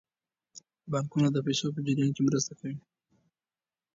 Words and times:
بانکونه 0.91 1.27
د 1.31 1.37
پیسو 1.45 1.67
په 1.75 1.79
جریان 1.85 2.11
کې 2.15 2.21
مرسته 2.27 2.53
کوي. 2.59 2.77